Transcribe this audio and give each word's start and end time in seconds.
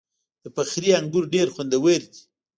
د 0.43 0.45
فخری 0.55 0.89
انګور 0.99 1.23
ډیر 1.33 1.47
خوندور 1.53 2.01
دي. 2.11 2.19